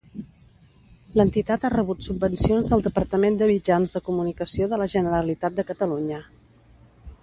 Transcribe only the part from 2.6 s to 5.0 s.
del Departament de Mitjans de Comunicació de la